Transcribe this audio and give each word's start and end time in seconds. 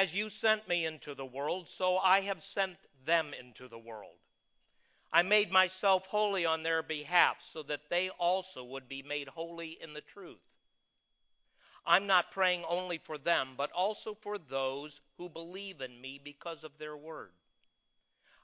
As 0.00 0.14
you 0.14 0.30
sent 0.30 0.66
me 0.66 0.86
into 0.86 1.14
the 1.14 1.26
world, 1.26 1.68
so 1.68 1.98
I 1.98 2.22
have 2.22 2.42
sent 2.42 2.78
them 3.04 3.34
into 3.38 3.68
the 3.68 3.78
world. 3.78 4.16
I 5.12 5.20
made 5.20 5.52
myself 5.52 6.06
holy 6.06 6.46
on 6.46 6.62
their 6.62 6.82
behalf 6.82 7.36
so 7.42 7.62
that 7.64 7.90
they 7.90 8.08
also 8.08 8.64
would 8.64 8.88
be 8.88 9.02
made 9.02 9.28
holy 9.28 9.76
in 9.78 9.92
the 9.92 10.00
truth. 10.00 10.40
I'm 11.84 12.06
not 12.06 12.30
praying 12.30 12.64
only 12.66 12.96
for 12.96 13.18
them, 13.18 13.56
but 13.58 13.70
also 13.72 14.14
for 14.14 14.38
those 14.38 14.98
who 15.18 15.28
believe 15.28 15.82
in 15.82 16.00
me 16.00 16.18
because 16.24 16.64
of 16.64 16.78
their 16.78 16.96
word. 16.96 17.32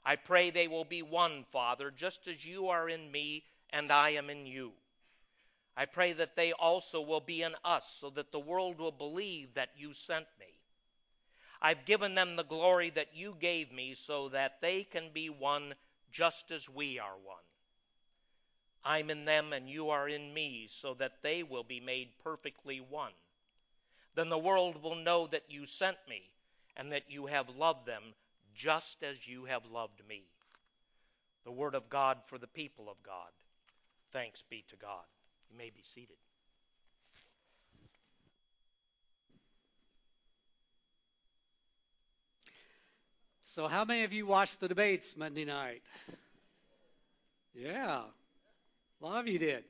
I 0.05 0.15
pray 0.15 0.51
they 0.51 0.67
will 0.67 0.85
be 0.85 1.01
one, 1.01 1.43
Father, 1.51 1.89
just 1.89 2.27
as 2.27 2.45
you 2.45 2.67
are 2.67 2.87
in 2.87 3.11
me 3.11 3.43
and 3.71 3.91
I 3.91 4.09
am 4.09 4.29
in 4.29 4.45
you. 4.45 4.73
I 5.75 5.85
pray 5.85 6.13
that 6.13 6.35
they 6.35 6.53
also 6.53 7.01
will 7.01 7.19
be 7.19 7.41
in 7.41 7.55
us, 7.65 7.97
so 7.99 8.11
that 8.11 8.31
the 8.31 8.39
world 8.39 8.77
will 8.77 8.91
believe 8.91 9.55
that 9.55 9.69
you 9.75 9.95
sent 9.95 10.27
me. 10.39 10.56
I've 11.61 11.85
given 11.85 12.15
them 12.15 12.35
the 12.35 12.43
glory 12.43 12.89
that 12.91 13.15
you 13.15 13.35
gave 13.39 13.71
me, 13.71 13.93
so 13.95 14.29
that 14.29 14.61
they 14.61 14.83
can 14.83 15.09
be 15.13 15.29
one 15.29 15.75
just 16.11 16.51
as 16.51 16.69
we 16.69 16.99
are 16.99 17.17
one. 17.23 17.43
I'm 18.83 19.09
in 19.09 19.25
them 19.25 19.53
and 19.53 19.69
you 19.69 19.89
are 19.89 20.07
in 20.07 20.33
me, 20.33 20.69
so 20.81 20.93
that 20.95 21.21
they 21.21 21.43
will 21.43 21.63
be 21.63 21.79
made 21.79 22.09
perfectly 22.23 22.79
one. 22.79 23.11
Then 24.15 24.29
the 24.29 24.37
world 24.37 24.81
will 24.81 24.95
know 24.95 25.27
that 25.27 25.43
you 25.49 25.65
sent 25.65 25.97
me 26.09 26.21
and 26.75 26.91
that 26.91 27.09
you 27.09 27.25
have 27.25 27.49
loved 27.49 27.85
them 27.85 28.01
just 28.55 29.03
as 29.03 29.27
you 29.27 29.45
have 29.45 29.65
loved 29.65 30.01
me. 30.07 30.23
The 31.43 31.51
word 31.51 31.75
of 31.75 31.89
God 31.89 32.17
for 32.27 32.37
the 32.37 32.47
people 32.47 32.89
of 32.89 33.01
God. 33.03 33.31
Thanks 34.11 34.43
be 34.49 34.63
to 34.69 34.75
God. 34.75 35.05
You 35.51 35.57
may 35.57 35.69
be 35.69 35.81
seated. 35.81 36.17
So, 43.57 43.67
how 43.67 43.85
many 43.85 44.03
of 44.03 44.13
you 44.13 44.27
watched 44.27 44.59
the 44.59 44.67
debates 44.67 45.17
Monday 45.17 45.43
night? 45.43 45.81
Yeah, 47.55 48.01
a 49.01 49.03
lot 49.03 49.19
of 49.19 49.27
you 49.27 49.39
did. 49.39 49.63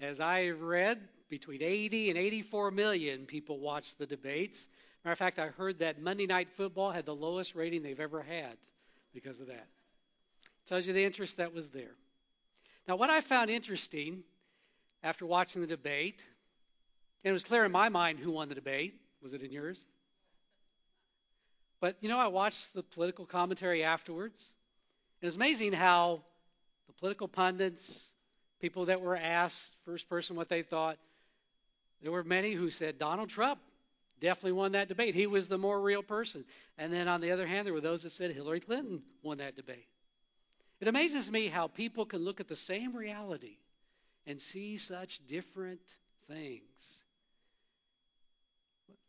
As 0.00 0.18
I 0.18 0.48
read, 0.48 0.98
between 1.28 1.62
80 1.62 2.08
and 2.08 2.18
84 2.18 2.70
million 2.70 3.26
people 3.26 3.58
watched 3.58 3.98
the 3.98 4.06
debates. 4.06 4.66
Matter 5.04 5.12
of 5.12 5.18
fact, 5.18 5.38
I 5.38 5.48
heard 5.48 5.80
that 5.80 6.00
Monday 6.00 6.26
Night 6.26 6.48
Football 6.56 6.90
had 6.90 7.04
the 7.04 7.14
lowest 7.14 7.54
rating 7.54 7.82
they've 7.82 8.00
ever 8.00 8.22
had 8.22 8.56
because 9.12 9.42
of 9.42 9.48
that. 9.48 9.66
Tells 10.64 10.86
you 10.86 10.94
the 10.94 11.04
interest 11.04 11.36
that 11.36 11.52
was 11.52 11.68
there. 11.68 11.94
Now, 12.88 12.96
what 12.96 13.10
I 13.10 13.20
found 13.20 13.50
interesting 13.50 14.22
after 15.02 15.26
watching 15.26 15.60
the 15.60 15.66
debate, 15.66 16.24
and 17.24 17.28
it 17.28 17.32
was 17.34 17.44
clear 17.44 17.66
in 17.66 17.72
my 17.72 17.90
mind 17.90 18.20
who 18.20 18.30
won 18.30 18.48
the 18.48 18.54
debate. 18.54 18.94
Was 19.22 19.34
it 19.34 19.42
in 19.42 19.52
yours? 19.52 19.84
But 21.82 21.96
you 22.00 22.08
know, 22.08 22.18
I 22.18 22.28
watched 22.28 22.74
the 22.74 22.84
political 22.84 23.26
commentary 23.26 23.82
afterwards. 23.82 24.54
It 25.20 25.26
was 25.26 25.34
amazing 25.34 25.72
how 25.72 26.22
the 26.86 26.92
political 26.92 27.26
pundits, 27.26 28.12
people 28.60 28.84
that 28.84 29.00
were 29.00 29.16
asked 29.16 29.74
first 29.84 30.08
person 30.08 30.36
what 30.36 30.48
they 30.48 30.62
thought, 30.62 30.96
there 32.00 32.12
were 32.12 32.22
many 32.22 32.52
who 32.52 32.70
said 32.70 33.00
Donald 33.00 33.30
Trump 33.30 33.58
definitely 34.20 34.52
won 34.52 34.72
that 34.72 34.86
debate. 34.86 35.16
He 35.16 35.26
was 35.26 35.48
the 35.48 35.58
more 35.58 35.80
real 35.80 36.04
person. 36.04 36.44
And 36.78 36.92
then 36.92 37.08
on 37.08 37.20
the 37.20 37.32
other 37.32 37.48
hand, 37.48 37.66
there 37.66 37.74
were 37.74 37.80
those 37.80 38.04
that 38.04 38.10
said 38.10 38.30
Hillary 38.30 38.60
Clinton 38.60 39.02
won 39.24 39.38
that 39.38 39.56
debate. 39.56 39.88
It 40.80 40.86
amazes 40.86 41.32
me 41.32 41.48
how 41.48 41.66
people 41.66 42.06
can 42.06 42.20
look 42.20 42.38
at 42.38 42.46
the 42.46 42.54
same 42.54 42.94
reality 42.94 43.56
and 44.24 44.40
see 44.40 44.76
such 44.76 45.26
different 45.26 45.80
things. 46.28 47.02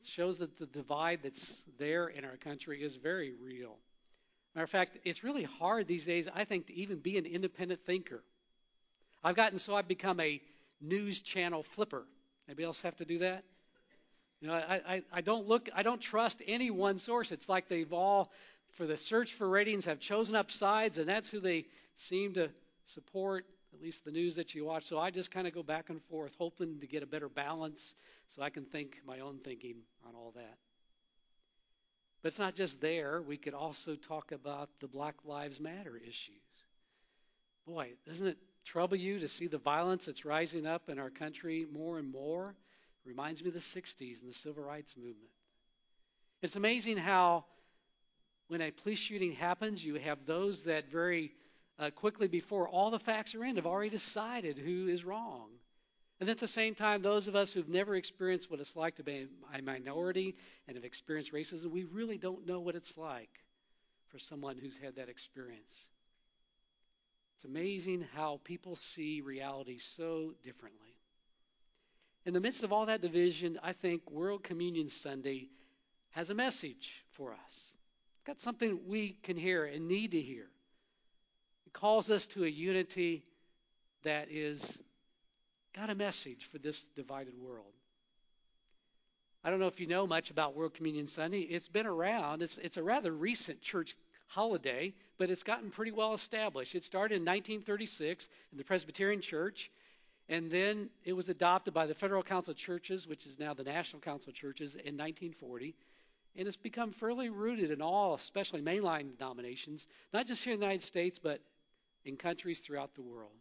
Shows 0.05 0.39
that 0.39 0.59
the 0.59 0.65
divide 0.65 1.19
that's 1.23 1.63
there 1.79 2.07
in 2.07 2.25
our 2.25 2.37
country 2.37 2.83
is 2.83 2.95
very 2.95 3.33
real. 3.41 3.77
Matter 4.53 4.65
of 4.65 4.69
fact, 4.69 4.97
it's 5.03 5.23
really 5.23 5.43
hard 5.43 5.87
these 5.87 6.05
days, 6.05 6.27
I 6.33 6.43
think, 6.45 6.67
to 6.67 6.73
even 6.73 6.99
be 6.99 7.17
an 7.17 7.25
independent 7.25 7.85
thinker. 7.85 8.23
I've 9.23 9.35
gotten 9.35 9.57
so 9.57 9.75
I've 9.75 9.87
become 9.87 10.19
a 10.19 10.41
news 10.81 11.21
channel 11.21 11.63
flipper. 11.63 12.03
Anybody 12.47 12.65
else 12.65 12.81
have 12.81 12.97
to 12.97 13.05
do 13.05 13.19
that? 13.19 13.43
You 14.41 14.49
know, 14.49 14.55
I, 14.55 14.81
I, 14.85 15.01
I 15.11 15.21
don't 15.21 15.47
look, 15.47 15.69
I 15.73 15.83
don't 15.83 16.01
trust 16.01 16.41
any 16.45 16.69
one 16.69 16.97
source. 16.97 17.31
It's 17.31 17.47
like 17.47 17.69
they've 17.69 17.93
all, 17.93 18.31
for 18.71 18.85
the 18.85 18.97
search 18.97 19.33
for 19.33 19.47
ratings, 19.47 19.85
have 19.85 19.99
chosen 19.99 20.35
up 20.35 20.51
sides, 20.51 20.97
and 20.97 21.07
that's 21.07 21.29
who 21.29 21.39
they 21.39 21.65
seem 21.95 22.33
to 22.33 22.49
support 22.85 23.45
at 23.73 23.81
least 23.81 24.05
the 24.05 24.11
news 24.11 24.35
that 24.35 24.53
you 24.53 24.65
watch. 24.65 24.85
So 24.85 24.99
I 24.99 25.11
just 25.11 25.31
kind 25.31 25.47
of 25.47 25.53
go 25.53 25.63
back 25.63 25.89
and 25.89 26.01
forth, 26.03 26.33
hoping 26.37 26.79
to 26.79 26.87
get 26.87 27.03
a 27.03 27.07
better 27.07 27.29
balance 27.29 27.95
so 28.27 28.41
I 28.41 28.49
can 28.49 28.65
think 28.65 28.97
my 29.05 29.19
own 29.19 29.39
thinking 29.43 29.77
on 30.07 30.15
all 30.15 30.31
that. 30.35 30.57
But 32.21 32.29
it's 32.29 32.39
not 32.39 32.55
just 32.55 32.79
there. 32.79 33.21
We 33.21 33.37
could 33.37 33.53
also 33.53 33.95
talk 33.95 34.31
about 34.31 34.69
the 34.79 34.87
Black 34.87 35.15
Lives 35.25 35.59
Matter 35.59 35.97
issues. 35.97 36.35
Boy, 37.67 37.91
doesn't 38.07 38.27
it 38.27 38.37
trouble 38.65 38.95
you 38.95 39.19
to 39.19 39.27
see 39.27 39.47
the 39.47 39.57
violence 39.57 40.05
that's 40.05 40.23
rising 40.23 40.65
up 40.65 40.89
in 40.89 40.99
our 40.99 41.09
country 41.09 41.65
more 41.71 41.99
and 41.99 42.11
more? 42.11 42.55
Reminds 43.05 43.41
me 43.41 43.49
of 43.49 43.53
the 43.53 43.59
60s 43.59 44.21
and 44.21 44.29
the 44.29 44.33
civil 44.33 44.63
rights 44.63 44.95
movement. 44.95 45.29
It's 46.41 46.55
amazing 46.55 46.97
how 46.97 47.45
when 48.47 48.61
a 48.61 48.71
police 48.71 48.99
shooting 48.99 49.33
happens, 49.33 49.83
you 49.83 49.95
have 49.95 50.25
those 50.25 50.63
that 50.65 50.89
very 50.89 51.33
uh, 51.79 51.89
quickly 51.91 52.27
before 52.27 52.67
all 52.67 52.91
the 52.91 52.99
facts 52.99 53.35
are 53.35 53.43
in 53.43 53.55
have 53.55 53.65
already 53.65 53.89
decided 53.89 54.57
who 54.57 54.87
is 54.87 55.03
wrong. 55.03 55.49
And 56.19 56.29
at 56.29 56.39
the 56.39 56.47
same 56.47 56.75
time, 56.75 57.01
those 57.01 57.27
of 57.27 57.35
us 57.35 57.51
who've 57.51 57.67
never 57.67 57.95
experienced 57.95 58.49
what 58.49 58.59
it's 58.59 58.75
like 58.75 58.95
to 58.95 59.03
be 59.03 59.27
a 59.53 59.61
minority 59.61 60.35
and 60.67 60.77
have 60.77 60.85
experienced 60.85 61.33
racism, 61.33 61.71
we 61.71 61.83
really 61.85 62.17
don't 62.17 62.45
know 62.45 62.59
what 62.59 62.75
it's 62.75 62.97
like 62.97 63.29
for 64.07 64.19
someone 64.19 64.57
who's 64.57 64.77
had 64.77 64.95
that 64.95 65.09
experience. 65.09 65.73
It's 67.35 67.45
amazing 67.45 68.05
how 68.13 68.39
people 68.43 68.75
see 68.75 69.21
reality 69.21 69.79
so 69.79 70.33
differently. 70.43 70.95
In 72.25 72.33
the 72.33 72.39
midst 72.39 72.63
of 72.63 72.71
all 72.71 72.85
that 72.85 73.01
division, 73.01 73.59
I 73.61 73.73
think 73.73 74.09
World 74.09 74.43
Communion 74.43 74.87
Sunday 74.87 75.49
has 76.11 76.29
a 76.29 76.35
message 76.35 77.03
for 77.11 77.33
us. 77.33 77.39
It's 77.49 78.23
got 78.25 78.39
something 78.39 78.79
we 78.87 79.17
can 79.23 79.35
hear 79.35 79.65
and 79.65 79.87
need 79.87 80.11
to 80.11 80.21
hear 80.21 80.45
calls 81.73 82.09
us 82.09 82.25
to 82.27 82.45
a 82.45 82.47
unity 82.47 83.23
that 84.03 84.29
is 84.31 84.81
got 85.75 85.89
a 85.89 85.95
message 85.95 86.47
for 86.51 86.59
this 86.59 86.83
divided 86.95 87.33
world. 87.37 87.73
I 89.43 89.49
don't 89.49 89.59
know 89.59 89.67
if 89.67 89.79
you 89.79 89.87
know 89.87 90.07
much 90.07 90.31
about 90.31 90.55
World 90.55 90.73
Communion 90.73 91.07
Sunday. 91.07 91.41
It's 91.41 91.67
been 91.67 91.85
around. 91.85 92.41
It's, 92.41 92.57
it's 92.59 92.77
a 92.77 92.83
rather 92.83 93.11
recent 93.11 93.61
church 93.61 93.95
holiday, 94.27 94.93
but 95.17 95.29
it's 95.29 95.43
gotten 95.43 95.69
pretty 95.69 95.91
well 95.91 96.13
established. 96.13 96.75
It 96.75 96.85
started 96.85 97.15
in 97.15 97.21
1936 97.21 98.29
in 98.51 98.57
the 98.57 98.63
Presbyterian 98.63 99.19
Church, 99.19 99.69
and 100.29 100.49
then 100.49 100.89
it 101.03 101.13
was 101.13 101.27
adopted 101.27 101.73
by 101.73 101.87
the 101.87 101.93
Federal 101.93 102.23
Council 102.23 102.51
of 102.51 102.57
Churches, 102.57 103.05
which 103.05 103.25
is 103.25 103.37
now 103.37 103.53
the 103.53 103.63
National 103.63 104.01
Council 104.01 104.29
of 104.29 104.35
Churches, 104.35 104.75
in 104.75 104.95
1940. 104.95 105.75
And 106.35 106.47
it's 106.47 106.57
become 106.57 106.91
fairly 106.91 107.29
rooted 107.29 107.69
in 107.69 107.81
all, 107.81 108.15
especially 108.15 108.61
mainline 108.61 109.17
denominations, 109.17 109.85
not 110.13 110.25
just 110.25 110.43
here 110.43 110.53
in 110.53 110.59
the 110.59 110.65
United 110.65 110.83
States, 110.83 111.19
but 111.19 111.41
in 112.05 112.17
countries 112.17 112.59
throughout 112.59 112.95
the 112.95 113.01
world. 113.01 113.31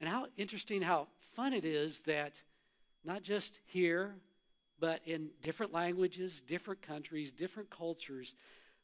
And 0.00 0.08
how 0.08 0.26
interesting, 0.36 0.82
how 0.82 1.08
fun 1.34 1.52
it 1.52 1.64
is 1.64 2.00
that 2.00 2.40
not 3.04 3.22
just 3.22 3.58
here, 3.66 4.14
but 4.80 5.00
in 5.06 5.30
different 5.42 5.72
languages, 5.72 6.40
different 6.46 6.82
countries, 6.82 7.32
different 7.32 7.70
cultures, 7.70 8.34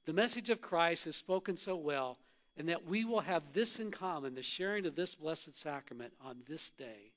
the 0.07 0.13
message 0.13 0.51
of 0.51 0.61
Christ 0.61 1.07
is 1.07 1.17
spoken 1.17 1.57
so 1.57 1.77
well, 1.77 2.19
and 2.57 2.69
that 2.69 2.87
we 2.87 3.05
will 3.05 3.21
have 3.21 3.43
this 3.53 3.79
in 3.79 3.91
common 3.91 4.35
the 4.35 4.43
sharing 4.43 4.87
of 4.87 4.95
this 4.95 5.15
blessed 5.15 5.57
sacrament 5.57 6.13
on 6.21 6.37
this 6.49 6.71
day. 6.71 7.13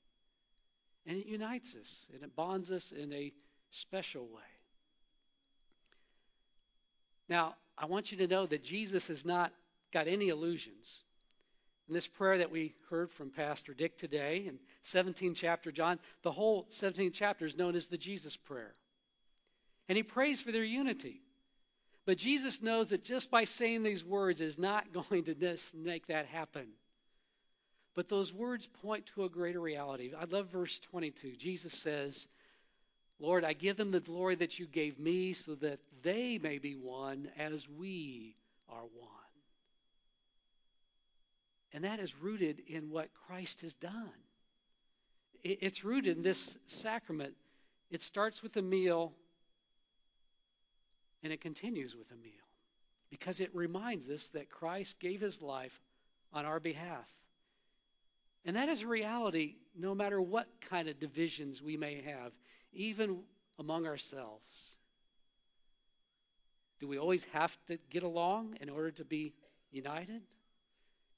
And 1.06 1.16
it 1.16 1.26
unites 1.26 1.74
us, 1.74 2.08
and 2.14 2.22
it 2.22 2.34
bonds 2.36 2.70
us 2.70 2.92
in 2.92 3.12
a 3.12 3.32
special 3.70 4.26
way. 4.26 4.42
Now, 7.28 7.56
I 7.76 7.86
want 7.86 8.10
you 8.10 8.18
to 8.18 8.26
know 8.26 8.46
that 8.46 8.64
Jesus 8.64 9.10
is 9.10 9.24
not 9.24 9.52
got 9.92 10.08
any 10.08 10.28
illusions. 10.28 11.04
In 11.88 11.94
this 11.94 12.06
prayer 12.06 12.38
that 12.38 12.50
we 12.50 12.74
heard 12.90 13.10
from 13.10 13.30
Pastor 13.30 13.72
Dick 13.72 13.96
today 13.96 14.44
in 14.46 14.58
17th 14.92 15.36
chapter 15.36 15.72
John, 15.72 15.98
the 16.22 16.32
whole 16.32 16.66
17th 16.70 17.14
chapter 17.14 17.46
is 17.46 17.56
known 17.56 17.74
as 17.74 17.86
the 17.86 17.96
Jesus 17.96 18.36
prayer. 18.36 18.74
And 19.88 19.96
he 19.96 20.02
prays 20.02 20.40
for 20.40 20.52
their 20.52 20.64
unity. 20.64 21.22
But 22.04 22.18
Jesus 22.18 22.62
knows 22.62 22.90
that 22.90 23.04
just 23.04 23.30
by 23.30 23.44
saying 23.44 23.82
these 23.82 24.04
words 24.04 24.40
is 24.40 24.58
not 24.58 24.92
going 25.10 25.24
to 25.24 25.56
make 25.74 26.06
that 26.08 26.26
happen. 26.26 26.66
But 27.94 28.08
those 28.08 28.32
words 28.32 28.66
point 28.82 29.06
to 29.06 29.24
a 29.24 29.28
greater 29.28 29.60
reality. 29.60 30.12
I 30.18 30.24
love 30.24 30.50
verse 30.50 30.78
22. 30.78 31.36
Jesus 31.36 31.72
says, 31.72 32.28
Lord, 33.18 33.44
I 33.44 33.54
give 33.54 33.76
them 33.76 33.90
the 33.90 33.98
glory 33.98 34.36
that 34.36 34.58
you 34.58 34.66
gave 34.66 34.98
me 34.98 35.32
so 35.32 35.56
that 35.56 35.80
they 36.02 36.38
may 36.38 36.58
be 36.58 36.74
one 36.74 37.28
as 37.36 37.68
we 37.68 38.36
are 38.68 38.82
one. 38.82 39.17
And 41.72 41.84
that 41.84 42.00
is 42.00 42.14
rooted 42.16 42.62
in 42.66 42.90
what 42.90 43.08
Christ 43.26 43.60
has 43.60 43.74
done. 43.74 44.10
It's 45.44 45.84
rooted 45.84 46.16
in 46.16 46.22
this 46.22 46.58
sacrament. 46.66 47.34
It 47.90 48.02
starts 48.02 48.42
with 48.42 48.56
a 48.56 48.62
meal 48.62 49.12
And 51.22 51.32
it 51.32 51.40
continues 51.40 51.96
with 51.96 52.10
a 52.10 52.16
meal 52.16 52.32
because 53.10 53.40
it 53.40 53.54
reminds 53.54 54.08
us 54.08 54.28
that 54.28 54.50
Christ 54.50 54.98
gave 55.00 55.20
his 55.20 55.40
life 55.40 55.78
on 56.32 56.44
our 56.44 56.60
behalf. 56.60 57.08
And 58.44 58.56
that 58.56 58.68
is 58.68 58.82
a 58.82 58.86
reality 58.86 59.56
no 59.76 59.94
matter 59.94 60.20
what 60.20 60.46
kind 60.70 60.88
of 60.88 61.00
divisions 61.00 61.62
we 61.62 61.76
may 61.76 62.02
have, 62.02 62.32
even 62.72 63.20
among 63.58 63.86
ourselves. 63.86 64.76
Do 66.80 66.86
we 66.86 66.98
always 66.98 67.24
have 67.32 67.56
to 67.66 67.78
get 67.90 68.04
along 68.04 68.56
in 68.60 68.68
order 68.68 68.92
to 68.92 69.04
be 69.04 69.34
united? 69.72 70.22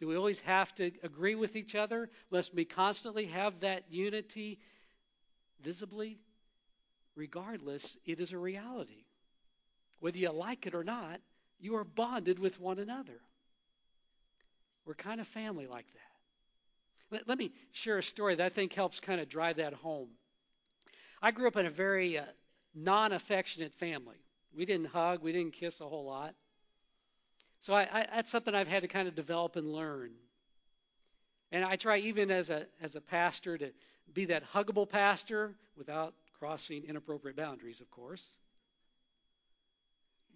Do 0.00 0.08
we 0.08 0.16
always 0.16 0.40
have 0.40 0.74
to 0.76 0.90
agree 1.02 1.34
with 1.34 1.56
each 1.56 1.74
other? 1.74 2.08
Must 2.30 2.54
we 2.54 2.64
constantly 2.64 3.26
have 3.26 3.60
that 3.60 3.84
unity 3.90 4.58
visibly? 5.62 6.18
Regardless, 7.14 7.98
it 8.06 8.18
is 8.18 8.32
a 8.32 8.38
reality. 8.38 9.04
Whether 10.00 10.16
you 10.16 10.30
like 10.30 10.66
it 10.66 10.74
or 10.74 10.84
not, 10.84 11.20
you 11.58 11.76
are 11.76 11.84
bonded 11.84 12.38
with 12.38 12.58
one 12.58 12.78
another. 12.78 13.20
We're 14.86 14.94
kind 14.94 15.20
of 15.20 15.28
family 15.28 15.66
like 15.66 15.86
that. 15.92 17.16
Let, 17.16 17.28
let 17.28 17.38
me 17.38 17.52
share 17.72 17.98
a 17.98 18.02
story 18.02 18.36
that 18.36 18.44
I 18.44 18.48
think 18.48 18.72
helps 18.72 19.00
kind 19.00 19.20
of 19.20 19.28
drive 19.28 19.56
that 19.56 19.74
home. 19.74 20.08
I 21.20 21.30
grew 21.30 21.46
up 21.48 21.56
in 21.56 21.66
a 21.66 21.70
very 21.70 22.18
uh, 22.18 22.24
non 22.74 23.12
affectionate 23.12 23.74
family. 23.74 24.16
We 24.56 24.64
didn't 24.64 24.86
hug, 24.86 25.22
we 25.22 25.32
didn't 25.32 25.52
kiss 25.52 25.80
a 25.80 25.88
whole 25.88 26.06
lot. 26.06 26.34
So 27.60 27.74
I, 27.74 27.82
I, 27.82 28.06
that's 28.14 28.30
something 28.30 28.54
I've 28.54 28.68
had 28.68 28.82
to 28.82 28.88
kind 28.88 29.06
of 29.06 29.14
develop 29.14 29.56
and 29.56 29.70
learn. 29.72 30.12
And 31.52 31.64
I 31.64 31.76
try 31.76 31.98
even 31.98 32.30
as 32.30 32.50
a 32.50 32.66
as 32.80 32.96
a 32.96 33.00
pastor 33.00 33.58
to 33.58 33.70
be 34.14 34.26
that 34.26 34.44
huggable 34.52 34.88
pastor 34.88 35.54
without 35.76 36.14
crossing 36.38 36.84
inappropriate 36.84 37.36
boundaries, 37.36 37.80
of 37.80 37.90
course. 37.90 38.26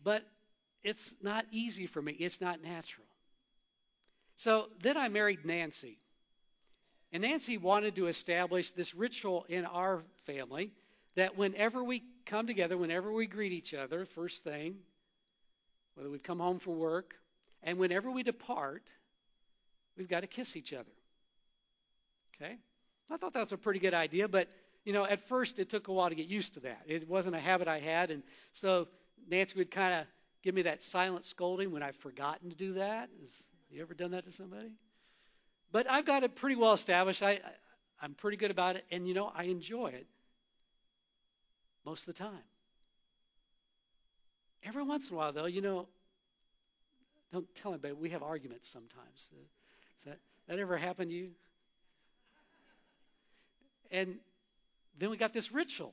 But 0.03 0.23
it's 0.83 1.15
not 1.23 1.47
easy 1.51 1.87
for 1.87 2.03
me. 2.03 2.13
It's 2.13 2.41
not 2.41 2.63
natural. 2.63 3.07
So 4.37 4.67
then 4.83 4.97
I 4.97 5.09
married 5.09 5.45
Nancy. 5.45 5.97
And 7.13 7.23
Nancy 7.23 7.57
wanted 7.57 7.97
to 7.97 8.09
establish 8.09 8.73
this 8.73 8.95
ritual 8.95 9.47
in 9.49 9.65
our 9.65 10.03
family 10.27 10.73
that 11.15 11.39
whenever 11.39 11.83
we 11.83 12.03
come 12.27 12.47
together, 12.47 12.77
whenever 12.77 13.13
we 13.13 13.27
greet 13.27 13.53
each 13.53 13.73
other, 13.73 14.05
first 14.05 14.43
thing, 14.43 14.77
whether 15.95 16.11
we've 16.11 16.23
come 16.23 16.41
home 16.41 16.59
from 16.59 16.79
work, 16.79 17.15
and 17.63 17.79
whenever 17.79 18.11
we 18.11 18.23
depart, 18.23 18.83
we've 19.97 20.09
got 20.09 20.21
to 20.21 20.27
kiss 20.27 20.57
each 20.57 20.73
other. 20.73 20.93
Okay? 22.37 22.57
I 23.11 23.17
thought 23.17 23.33
that 23.35 23.41
was 23.41 23.53
a 23.53 23.57
pretty 23.57 23.81
good 23.81 23.95
idea, 23.95 24.29
but 24.29 24.49
you 24.85 24.93
know, 24.93 25.05
at 25.07 25.27
first 25.29 25.59
it 25.59 25.71
took 25.71 25.89
a 25.89 25.93
while 25.93 26.09
to 26.09 26.15
get 26.15 26.27
used 26.27 26.55
to 26.55 26.61
that. 26.61 26.83
It 26.87 27.09
wasn't 27.09 27.37
a 27.37 27.41
habit 27.41 27.69
I 27.69 27.81
had, 27.81 28.11
and 28.11 28.23
so 28.53 28.89
Nancy 29.29 29.55
would 29.57 29.71
kind 29.71 29.95
of 29.95 30.07
give 30.43 30.55
me 30.55 30.63
that 30.63 30.83
silent 30.83 31.25
scolding 31.25 31.73
when 31.73 31.83
I've 31.83 31.97
forgotten 31.97 32.51
to 32.51 32.57
do 32.57 32.75
that. 32.75 33.09
Has 33.21 33.31
you 33.71 33.81
ever 33.81 33.95
done 33.95 34.11
that 34.11 34.27
to 34.27 34.33
somebody? 34.33 34.73
But 35.73 35.91
I've 35.91 36.05
got 36.05 36.23
it 36.23 36.37
pretty 36.37 36.57
well 36.57 36.73
established. 36.73 37.23
I, 37.23 37.33
I 37.33 37.41
I'm 38.03 38.15
pretty 38.15 38.37
good 38.37 38.51
about 38.51 38.77
it, 38.77 38.85
and 38.91 39.09
you 39.09 39.15
know, 39.15 39.33
I 39.35 39.45
enjoy 39.45 39.89
it 39.89 40.07
most 41.87 42.01
of 42.01 42.15
the 42.15 42.23
time. 42.23 42.43
Every 44.65 44.83
once 44.83 45.11
in 45.11 45.15
a 45.15 45.19
while, 45.19 45.33
though, 45.33 45.47
you 45.47 45.61
know, 45.61 45.87
don't 47.33 47.47
tell 47.57 47.73
him, 47.73 47.81
anybody, 47.85 48.01
we 48.01 48.11
have 48.11 48.23
arguments 48.23 48.69
sometimes. 48.69 49.29
Does 49.97 50.05
that, 50.07 50.19
that 50.49 50.59
ever 50.59 50.77
happen 50.77 51.09
to 51.09 51.15
you? 51.15 51.31
And 53.91 54.17
then 54.99 55.11
we 55.11 55.17
got 55.17 55.33
this 55.33 55.53
ritual. 55.53 55.93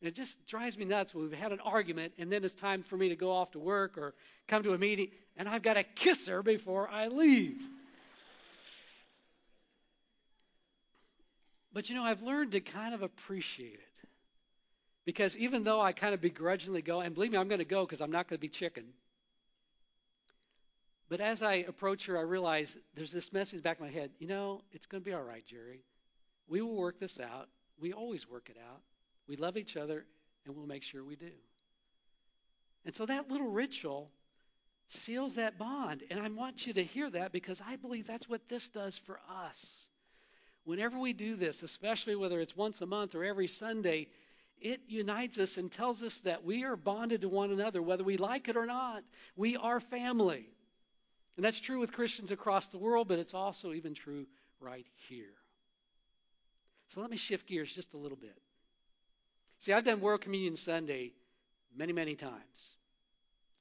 And 0.00 0.08
it 0.08 0.14
just 0.14 0.46
drives 0.46 0.76
me 0.76 0.84
nuts 0.84 1.14
when 1.14 1.24
we've 1.24 1.38
had 1.38 1.52
an 1.52 1.60
argument 1.60 2.12
and 2.18 2.30
then 2.30 2.44
it's 2.44 2.54
time 2.54 2.84
for 2.84 2.96
me 2.96 3.08
to 3.08 3.16
go 3.16 3.32
off 3.32 3.52
to 3.52 3.58
work 3.58 3.98
or 3.98 4.14
come 4.46 4.62
to 4.62 4.72
a 4.72 4.78
meeting 4.78 5.08
and 5.36 5.48
I've 5.48 5.62
got 5.62 5.74
to 5.74 5.82
kiss 5.82 6.28
her 6.28 6.42
before 6.42 6.88
I 6.88 7.08
leave. 7.08 7.60
But 11.72 11.88
you 11.88 11.96
know, 11.96 12.04
I've 12.04 12.22
learned 12.22 12.52
to 12.52 12.60
kind 12.60 12.94
of 12.94 13.02
appreciate 13.02 13.74
it. 13.74 13.87
Because 15.08 15.34
even 15.38 15.64
though 15.64 15.80
I 15.80 15.92
kind 15.92 16.12
of 16.12 16.20
begrudgingly 16.20 16.82
go, 16.82 17.00
and 17.00 17.14
believe 17.14 17.32
me, 17.32 17.38
I'm 17.38 17.48
going 17.48 17.60
to 17.60 17.64
go 17.64 17.86
because 17.86 18.02
I'm 18.02 18.10
not 18.10 18.28
going 18.28 18.36
to 18.36 18.42
be 18.42 18.50
chicken. 18.50 18.84
But 21.08 21.22
as 21.22 21.42
I 21.42 21.64
approach 21.66 22.04
her, 22.04 22.18
I 22.18 22.20
realize 22.20 22.76
there's 22.94 23.10
this 23.10 23.32
message 23.32 23.62
back 23.62 23.80
in 23.80 23.86
my 23.86 23.90
head. 23.90 24.10
You 24.18 24.28
know, 24.28 24.60
it's 24.70 24.84
going 24.84 25.02
to 25.02 25.08
be 25.08 25.14
all 25.14 25.22
right, 25.22 25.42
Jerry. 25.46 25.80
We 26.46 26.60
will 26.60 26.76
work 26.76 27.00
this 27.00 27.18
out. 27.20 27.48
We 27.80 27.94
always 27.94 28.28
work 28.28 28.50
it 28.50 28.58
out. 28.70 28.82
We 29.26 29.36
love 29.36 29.56
each 29.56 29.78
other, 29.78 30.04
and 30.44 30.54
we'll 30.54 30.66
make 30.66 30.82
sure 30.82 31.02
we 31.02 31.16
do. 31.16 31.32
And 32.84 32.94
so 32.94 33.06
that 33.06 33.30
little 33.30 33.48
ritual 33.48 34.10
seals 34.88 35.36
that 35.36 35.56
bond. 35.56 36.02
And 36.10 36.20
I 36.20 36.28
want 36.28 36.66
you 36.66 36.74
to 36.74 36.84
hear 36.84 37.08
that 37.08 37.32
because 37.32 37.62
I 37.66 37.76
believe 37.76 38.06
that's 38.06 38.28
what 38.28 38.46
this 38.50 38.68
does 38.68 38.98
for 38.98 39.18
us. 39.46 39.88
Whenever 40.64 40.98
we 40.98 41.14
do 41.14 41.34
this, 41.34 41.62
especially 41.62 42.14
whether 42.14 42.40
it's 42.40 42.54
once 42.54 42.82
a 42.82 42.86
month 42.86 43.14
or 43.14 43.24
every 43.24 43.48
Sunday, 43.48 44.08
it 44.60 44.80
unites 44.88 45.38
us 45.38 45.56
and 45.56 45.70
tells 45.70 46.02
us 46.02 46.18
that 46.20 46.44
we 46.44 46.64
are 46.64 46.76
bonded 46.76 47.22
to 47.22 47.28
one 47.28 47.50
another, 47.50 47.82
whether 47.82 48.04
we 48.04 48.16
like 48.16 48.48
it 48.48 48.56
or 48.56 48.66
not. 48.66 49.02
We 49.36 49.56
are 49.56 49.80
family. 49.80 50.46
And 51.36 51.44
that's 51.44 51.60
true 51.60 51.80
with 51.80 51.92
Christians 51.92 52.30
across 52.30 52.66
the 52.66 52.78
world, 52.78 53.08
but 53.08 53.18
it's 53.18 53.34
also 53.34 53.72
even 53.72 53.94
true 53.94 54.26
right 54.60 54.86
here. 55.08 55.34
So 56.88 57.00
let 57.00 57.10
me 57.10 57.16
shift 57.16 57.46
gears 57.46 57.72
just 57.72 57.94
a 57.94 57.96
little 57.98 58.16
bit. 58.16 58.36
See, 59.58 59.72
I've 59.72 59.84
done 59.84 60.00
World 60.00 60.20
Communion 60.20 60.56
Sunday 60.56 61.12
many, 61.76 61.92
many 61.92 62.14
times. 62.14 62.32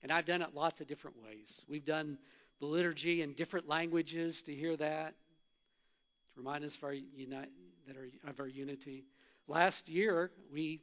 And 0.04 0.12
I've 0.12 0.26
done 0.26 0.42
it 0.42 0.54
lots 0.54 0.80
of 0.80 0.88
different 0.88 1.18
ways. 1.24 1.64
We've 1.68 1.86
done 1.86 2.18
the 2.60 2.66
liturgy 2.66 3.22
in 3.22 3.34
different 3.34 3.68
languages 3.68 4.44
to 4.44 4.54
hear 4.54 4.78
that, 4.78 5.14
to 6.34 6.40
remind 6.40 6.64
us 6.64 6.76
of 6.76 6.84
our, 6.84 6.94
uni- 6.94 7.36
that 7.88 7.98
are, 7.98 8.30
of 8.30 8.40
our 8.40 8.48
unity. 8.48 9.06
Last 9.48 9.88
year, 9.88 10.32
we 10.52 10.82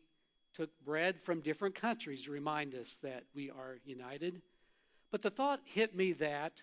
took 0.55 0.71
bread 0.85 1.21
from 1.23 1.41
different 1.41 1.75
countries 1.75 2.23
to 2.23 2.31
remind 2.31 2.75
us 2.75 2.99
that 3.03 3.25
we 3.35 3.51
are 3.51 3.79
united. 3.85 4.41
But 5.11 5.23
the 5.23 5.31
thought 5.31 5.61
hit 5.65 5.95
me 5.95 6.13
that 6.15 6.63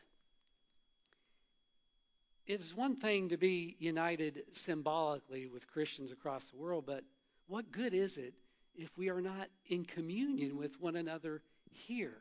it's 2.47 2.75
one 2.75 2.95
thing 2.95 3.29
to 3.29 3.37
be 3.37 3.75
united 3.79 4.43
symbolically 4.51 5.47
with 5.47 5.67
Christians 5.67 6.11
across 6.11 6.49
the 6.49 6.57
world, 6.57 6.85
but 6.87 7.03
what 7.47 7.71
good 7.71 7.93
is 7.93 8.17
it 8.17 8.33
if 8.75 8.89
we 8.97 9.09
are 9.09 9.21
not 9.21 9.47
in 9.67 9.85
communion 9.85 10.57
with 10.57 10.79
one 10.81 10.95
another 10.95 11.41
here? 11.69 12.17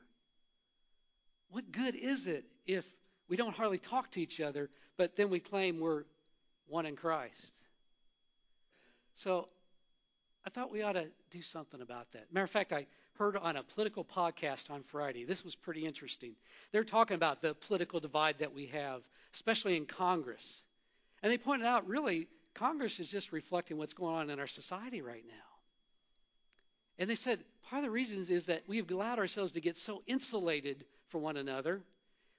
What 1.50 1.73
good 1.73 1.95
is 1.95 2.26
it 2.26 2.45
if 2.66 2.85
we 3.28 3.37
don't 3.37 3.54
hardly 3.54 3.78
talk 3.78 4.11
to 4.12 4.21
each 4.21 4.40
other, 4.40 4.69
but 4.97 5.16
then 5.16 5.31
we 5.31 5.40
claim 5.40 5.81
we're 5.81 6.04
one 6.69 6.87
in 6.87 6.97
Christ? 6.97 7.61
So 9.14 9.49
I 10.47 10.50
thought 10.50 10.73
we 10.73 10.82
ought 10.82 10.92
to 10.92 11.06
do 11.30 11.42
something 11.42 11.80
about 11.80 12.11
that. 12.12 12.32
Matter 12.32 12.44
of 12.44 12.50
fact, 12.50 12.73
I 12.73 12.87
heard 13.18 13.37
on 13.37 13.56
a 13.56 13.62
political 13.62 14.04
podcast 14.04 14.70
on 14.70 14.82
Friday. 14.82 15.25
This 15.25 15.44
was 15.44 15.54
pretty 15.54 15.85
interesting. 15.85 16.32
They're 16.73 16.85
talking 16.85 17.14
about 17.14 17.42
the 17.42 17.54
political 17.54 18.00
divide 18.00 18.38
that 18.38 18.54
we 18.54 18.66
have, 18.66 19.02
especially 19.35 19.76
in 19.76 19.85
Congress. 19.85 20.62
And 21.23 21.30
they 21.30 21.37
pointed 21.37 21.66
out 21.66 21.87
really, 21.87 22.28
Congress 22.54 22.99
is 22.99 23.09
just 23.09 23.32
reflecting 23.32 23.76
what's 23.76 23.92
going 23.92 24.14
on 24.14 24.30
in 24.30 24.40
our 24.40 24.47
society 24.47 25.02
right 25.02 25.25
now. 25.28 25.35
And 26.99 27.09
they 27.09 27.14
said 27.14 27.40
part 27.68 27.80
of 27.80 27.85
the 27.85 27.90
reasons 27.90 28.30
is 28.30 28.44
that 28.44 28.62
we've 28.66 28.90
allowed 28.90 29.18
ourselves 29.18 29.52
to 29.52 29.61
get 29.61 29.76
so 29.76 30.02
insulated 30.06 30.85
from 31.09 31.23
one 31.23 31.37
another. 31.37 31.82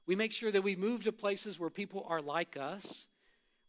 We 0.08 0.16
make 0.16 0.32
sure 0.32 0.52
that 0.52 0.64
we 0.64 0.76
move 0.76 1.04
to 1.04 1.12
places 1.12 1.60
where 1.60 1.70
people 1.70 2.06
are 2.10 2.22
like 2.22 2.58
us. 2.58 3.08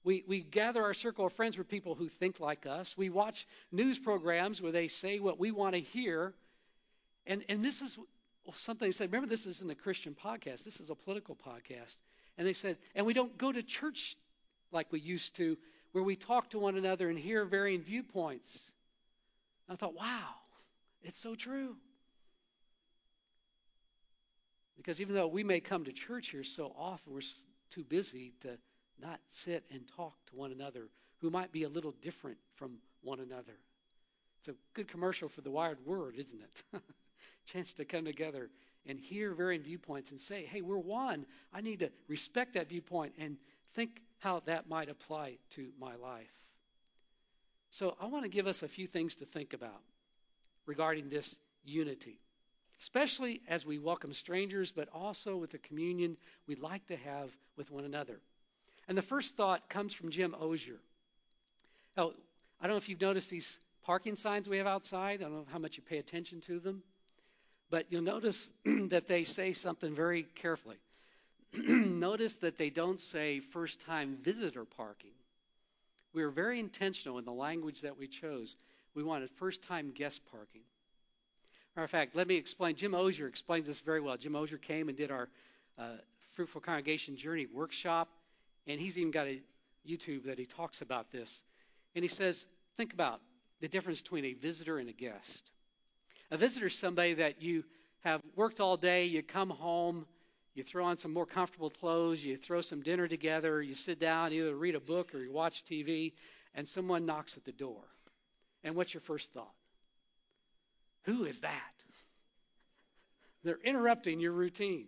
We, 0.05 0.25
we 0.27 0.43
gather 0.43 0.83
our 0.83 0.95
circle 0.95 1.27
of 1.27 1.33
friends 1.33 1.57
with 1.57 1.69
people 1.69 1.95
who 1.95 2.09
think 2.09 2.41
like 2.41 2.67
us. 2.67 2.97
We 2.97 3.09
watch 3.09 3.47
news 3.71 3.99
programs 3.99 4.61
where 4.61 4.73
they 4.73 4.89
say 4.89 5.21
what 5.21 5.39
we 5.39 5.53
want 5.53 5.75
to 5.75 5.81
hear. 5.81 6.35
And, 7.27 7.45
and 7.49 7.65
this 7.65 7.83
is 7.83 7.97
something 8.57 8.89
they 8.89 8.93
said. 8.93 9.13
Remember, 9.13 9.29
this 9.29 9.47
isn't 9.47 9.71
a 9.71 9.77
Christian 9.77 10.17
podcast, 10.21 10.65
this 10.65 10.81
is 10.81 10.91
a 10.91 10.95
political 10.95 11.37
podcast. 11.37 11.97
And 12.37 12.47
they 12.47 12.53
said, 12.53 12.79
and 12.95 13.07
we 13.07 13.13
don't 13.13 13.37
go 13.39 13.53
to 13.53 13.63
church 13.63 14.17
like 14.73 14.91
we 14.91 15.01
used 15.01 15.37
to, 15.37 15.57
where 15.93 16.03
we 16.03 16.17
talk 16.17 16.51
to 16.51 16.59
one 16.59 16.77
another 16.77 17.09
and 17.09 17.19
hear 17.19 17.45
varying 17.45 17.83
viewpoints. 17.83 18.73
And 19.69 19.77
I 19.77 19.79
thought, 19.79 19.95
wow, 19.95 20.31
it's 21.03 21.21
so 21.21 21.35
true. 21.35 21.77
Because 24.77 25.01
even 25.01 25.15
though 25.15 25.29
we 25.29 25.45
may 25.45 25.61
come 25.61 25.85
to 25.85 25.93
church 25.93 26.31
here 26.31 26.43
so 26.43 26.75
often, 26.77 27.13
we're 27.13 27.21
too 27.71 27.85
busy 27.85 28.33
to 28.41 28.59
not 29.03 29.21
sit 29.29 29.65
and 29.73 29.83
talk 29.97 30.15
to 30.31 30.37
one 30.37 30.53
another 30.53 30.89
who 31.21 31.31
might 31.31 31.53
be 31.53 31.65
a 31.65 31.69
little 31.69 31.95
different 32.03 32.39
from 32.57 32.79
one 33.03 33.21
another. 33.21 33.59
It's 34.41 34.49
a 34.49 34.55
good 34.75 34.89
commercial 34.89 35.29
for 35.29 35.43
the 35.43 35.51
wired 35.51 35.85
word, 35.87 36.17
isn't 36.19 36.41
it? 36.41 36.63
Chance 37.53 37.75
to 37.75 37.85
come 37.85 38.05
together 38.07 38.51
and 38.87 38.99
hear 39.01 39.35
varying 39.35 39.63
viewpoints 39.63 40.11
and 40.13 40.21
say, 40.21 40.47
hey, 40.47 40.63
we're 40.63 40.79
one. 40.79 41.27
I 41.53 41.61
need 41.63 41.81
to 41.81 41.91
respect 42.09 42.55
that 42.55 42.69
viewpoint 42.69 43.15
and 43.19 43.37
think 43.75 44.01
how 44.21 44.41
that 44.47 44.69
might 44.69 44.89
apply 44.91 45.39
to 45.51 45.71
my 45.81 45.97
life. 45.97 46.33
So 47.71 47.97
I 48.01 48.07
want 48.07 48.25
to 48.25 48.29
give 48.29 48.47
us 48.47 48.63
a 48.63 48.69
few 48.69 48.87
things 48.87 49.17
to 49.17 49.27
think 49.27 49.55
about 49.55 49.83
regarding 50.67 51.09
this 51.11 51.37
unity. 51.65 52.21
especially 52.81 53.41
as 53.49 53.65
we 53.65 53.79
welcome 53.79 54.13
strangers, 54.13 54.73
but 54.73 54.89
also 54.93 55.37
with 55.37 55.51
the 55.51 55.59
communion 55.59 56.17
we'd 56.47 56.59
like 56.59 56.87
to 56.89 56.97
have 56.97 57.31
with 57.57 57.71
one 57.71 57.85
another. 57.85 58.21
And 58.89 58.99
the 58.99 59.03
first 59.03 59.37
thought 59.37 59.69
comes 59.69 59.93
from 59.93 60.11
Jim 60.11 60.35
Ozier. 60.39 60.79
Now, 61.97 62.13
I 62.61 62.67
don't 62.67 62.75
know 62.75 62.79
if 62.79 62.89
you've 62.89 63.01
noticed 63.01 63.31
these 63.31 63.61
parking 63.85 64.17
signs 64.17 64.49
we 64.49 64.59
have 64.59 64.67
outside. 64.67 65.21
I 65.21 65.25
don't 65.25 65.33
know 65.33 65.47
how 65.53 65.59
much 65.59 65.77
you 65.77 65.83
pay 65.83 65.99
attention 65.99 66.41
to 66.43 66.59
them. 66.59 66.83
But 67.71 67.87
you'll 67.91 68.03
notice 68.03 68.51
that 68.65 69.09
they 69.09 69.25
say 69.25 69.53
something 69.53 69.95
very 69.95 70.25
carefully. 70.35 70.77
notice 71.53 72.35
that 72.37 72.59
they 72.59 72.71
don't 72.71 73.01
say 73.01 73.41
first 73.41 73.81
time 73.81 74.19
visitor 74.23 74.65
parking. 74.65 75.11
We 76.15 76.25
were 76.25 76.31
very 76.31 76.61
intentional 76.61 77.19
in 77.19 77.25
the 77.25 77.33
language 77.33 77.81
that 77.83 77.99
we 77.99 78.07
chose. 78.07 78.55
We 78.95 79.03
wanted 79.03 79.31
first 79.39 79.63
time 79.63 79.93
guest 79.95 80.21
parking. 80.31 80.63
Matter 81.75 81.85
of 81.85 81.91
fact, 81.91 82.15
let 82.15 82.29
me 82.29 82.37
explain. 82.37 82.77
Jim 82.77 82.95
Ozier 82.95 83.27
explains 83.27 83.67
this 83.67 83.81
very 83.81 84.01
well. 84.01 84.17
Jim 84.19 84.37
Ozier 84.37 84.59
came 84.59 84.89
and 84.89 84.97
did 84.97 85.11
our 85.11 85.29
uh, 85.79 85.97
Fruitful 86.35 86.61
Congregation 86.61 87.17
Journey 87.17 87.47
workshop, 87.53 88.09
and 88.67 88.81
he's 88.81 88.99
even 88.99 89.11
got 89.11 89.27
a 89.27 89.41
YouTube 89.89 90.25
that 90.25 90.39
he 90.39 90.47
talks 90.47 90.81
about 90.81 91.11
this. 91.11 91.43
And 91.95 92.03
he 92.03 92.09
says, 92.09 92.47
think 92.77 92.93
about 92.93 93.21
the 93.61 93.69
difference 93.69 94.01
between 94.01 94.25
a 94.25 94.33
visitor 94.35 94.79
and 94.79 94.89
a 94.89 94.93
guest. 94.93 95.51
A 96.31 96.37
visitor 96.37 96.67
is 96.67 96.75
somebody 96.75 97.15
that 97.15 97.43
you 97.43 97.65
have 98.05 98.21
worked 98.37 98.61
all 98.61 98.77
day, 98.77 99.05
you 99.05 99.23
come 99.23 99.51
home, 99.51 100.07
you 100.55 100.63
throw 100.63 100.85
on 100.85 100.97
some 100.97 101.13
more 101.13 101.27
comfortable 101.27 101.71
clothes, 101.71 102.25
you 102.25 102.37
throw 102.37 102.61
some 102.61 102.83
dinner 102.83 103.09
together, 103.09 103.63
you 103.63 103.75
sit 103.75 103.99
down, 103.99 104.33
you 104.33 104.47
either 104.47 104.57
read 104.57 104.75
a 104.75 104.81
book 104.81 105.15
or 105.15 105.19
you 105.19 105.33
watch 105.33 105.65
TV, 105.65 106.13
and 106.55 106.67
someone 106.67 107.07
knocks 107.07 107.37
at 107.37 107.45
the 107.45 107.53
door. 107.53 107.83
And 108.65 108.75
what's 108.75 108.93
your 108.93 109.01
first 109.01 109.33
thought? 109.33 109.55
Who 111.05 111.25
is 111.25 111.41
that? 111.41 111.73
They're 113.45 113.59
interrupting 113.65 114.21
your 114.21 114.33
routine. 114.33 114.87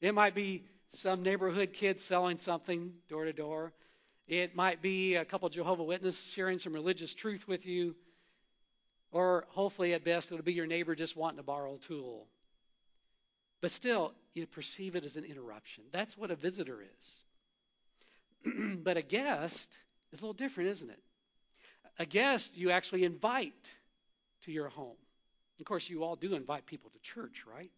It 0.00 0.14
might 0.14 0.34
be 0.34 0.64
some 0.92 1.22
neighborhood 1.22 1.72
kid 1.72 2.00
selling 2.00 2.38
something 2.38 2.92
door 3.08 3.24
to 3.24 3.32
door. 3.32 3.72
It 4.28 4.54
might 4.54 4.82
be 4.82 5.16
a 5.16 5.24
couple 5.24 5.48
Jehovah 5.48 5.82
Witnesses 5.82 6.32
sharing 6.32 6.58
some 6.58 6.72
religious 6.72 7.14
truth 7.14 7.48
with 7.48 7.66
you. 7.66 7.94
Or 9.10 9.44
hopefully, 9.50 9.94
at 9.94 10.04
best, 10.04 10.30
it'll 10.32 10.44
be 10.44 10.52
your 10.52 10.66
neighbor 10.66 10.94
just 10.94 11.16
wanting 11.16 11.38
to 11.38 11.42
borrow 11.42 11.74
a 11.74 11.78
tool. 11.78 12.26
But 13.60 13.70
still, 13.70 14.12
you 14.34 14.46
perceive 14.46 14.96
it 14.96 15.04
as 15.04 15.16
an 15.16 15.24
interruption. 15.24 15.84
That's 15.92 16.16
what 16.16 16.30
a 16.30 16.36
visitor 16.36 16.82
is. 18.44 18.52
but 18.82 18.96
a 18.96 19.02
guest 19.02 19.76
is 20.12 20.20
a 20.20 20.22
little 20.22 20.34
different, 20.34 20.70
isn't 20.70 20.90
it? 20.90 21.00
A 21.98 22.06
guest 22.06 22.56
you 22.56 22.70
actually 22.70 23.04
invite 23.04 23.70
to 24.42 24.52
your 24.52 24.68
home. 24.68 24.96
Of 25.60 25.66
course, 25.66 25.88
you 25.88 26.02
all 26.02 26.16
do 26.16 26.34
invite 26.34 26.66
people 26.66 26.90
to 26.90 26.98
church, 27.00 27.44
right? 27.46 27.70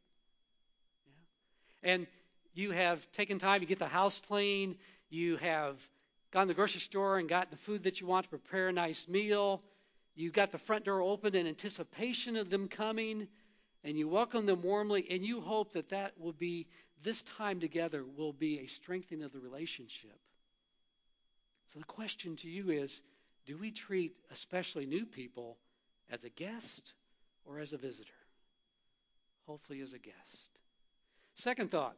Yeah. 1.83 1.93
And 1.93 2.07
you 2.55 2.71
have 2.71 3.01
taken 3.13 3.39
time 3.39 3.61
to 3.61 3.67
get 3.67 3.79
the 3.79 3.87
house 3.87 4.23
clean. 4.27 4.77
You 5.11 5.37
have 5.37 5.77
gone 6.33 6.47
to 6.47 6.49
the 6.49 6.55
grocery 6.55 6.81
store 6.81 7.19
and 7.19 7.29
got 7.29 7.51
the 7.51 7.57
food 7.59 7.85
that 7.85 8.01
you 8.01 8.07
want 8.07 8.25
to 8.25 8.31
prepare 8.31 8.69
a 8.69 8.73
nice 8.73 9.07
meal. 9.09 9.63
You 10.15 10.31
got 10.31 10.53
the 10.53 10.59
front 10.59 10.85
door 10.85 11.03
open 11.03 11.35
in 11.35 11.47
anticipation 11.47 12.37
of 12.37 12.51
them 12.51 12.69
coming 12.69 13.29
and 13.85 13.99
you 13.99 14.09
welcome 14.09 14.47
them 14.47 14.63
warmly, 14.63 15.07
and 15.11 15.25
you 15.25 15.43
hope 15.43 15.75
that 15.75 15.91
that 15.91 16.19
will 16.19 16.33
be, 16.33 16.67
this 17.03 17.23
time 17.23 17.61
together 17.61 18.03
will 18.17 18.33
be 18.33 18.61
a 18.61 18.67
strengthening 18.67 19.23
of 19.23 19.33
the 19.33 19.39
relationship. 19.39 20.19
So 21.69 21.79
the 21.79 21.85
question 21.85 22.35
to 22.37 22.49
you 22.49 22.71
is 22.71 23.03
do 23.47 23.59
we 23.59 23.71
treat 23.71 24.15
especially 24.33 24.87
new 24.87 25.05
people 25.05 25.59
as 26.11 26.25
a 26.25 26.31
guest 26.31 26.95
or 27.45 27.59
as 27.59 27.75
a 27.75 27.77
visitor? 27.77 28.11
Hopefully, 29.47 29.83
as 29.83 29.93
a 29.93 29.99
guest. 29.99 30.61
Second 31.35 31.71
thought. 31.71 31.97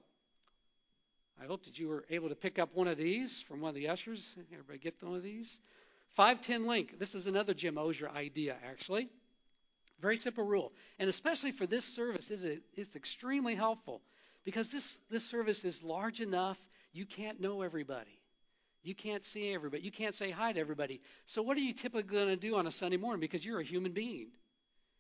I 1.43 1.47
hope 1.47 1.65
that 1.65 1.79
you 1.79 1.89
were 1.89 2.05
able 2.11 2.29
to 2.29 2.35
pick 2.35 2.59
up 2.59 2.75
one 2.75 2.89
of 2.89 2.97
these 2.97 3.43
from 3.43 3.61
one 3.61 3.71
of 3.71 3.75
the 3.75 3.89
ushers. 3.89 4.27
Everybody 4.53 4.79
get 4.79 4.95
one 5.03 5.17
of 5.17 5.23
these? 5.23 5.61
510 6.15 6.67
link. 6.67 6.99
This 6.99 7.15
is 7.15 7.27
another 7.27 7.53
Jim 7.53 7.77
Ozier 7.77 8.09
idea, 8.09 8.57
actually. 8.65 9.09
Very 10.01 10.17
simple 10.17 10.45
rule. 10.45 10.73
And 10.99 11.09
especially 11.09 11.53
for 11.53 11.67
this 11.67 11.85
service, 11.85 12.31
is 12.31 12.45
it, 12.45 12.63
it's 12.75 12.97
extremely 12.97 13.55
helpful 13.55 14.01
because 14.45 14.71
this, 14.71 15.01
this 15.11 15.25
service 15.25 15.65
is 15.65 15.83
large 15.83 16.21
enough 16.21 16.59
you 16.93 17.05
can't 17.05 17.41
know 17.41 17.61
everybody. 17.61 18.19
You 18.83 18.95
can't 18.95 19.23
see 19.23 19.53
everybody. 19.53 19.83
You 19.83 19.91
can't 19.91 20.15
say 20.15 20.31
hi 20.31 20.53
to 20.53 20.61
everybody. 20.61 21.03
So 21.27 21.43
what 21.43 21.59
are 21.59 21.61
you 21.61 21.75
typically 21.75 22.05
going 22.05 22.29
to 22.29 22.37
do 22.37 22.57
on 22.57 22.67
a 22.67 22.71
Sunday 22.71 22.97
morning 22.97 23.21
because 23.21 23.45
you're 23.45 23.61
a 23.61 23.65
human 23.65 23.93
being? 23.93 24.29